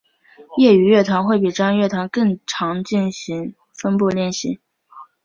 [0.57, 4.59] 业余乐团会比专业乐团更常进行分部练习。